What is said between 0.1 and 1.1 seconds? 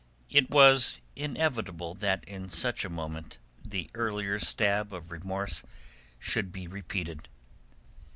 It was